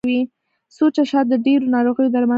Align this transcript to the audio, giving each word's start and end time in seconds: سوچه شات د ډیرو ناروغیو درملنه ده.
سوچه 0.77 1.03
شات 1.11 1.25
د 1.29 1.35
ډیرو 1.45 1.71
ناروغیو 1.75 2.11
درملنه 2.13 2.19
ده. 2.25 2.29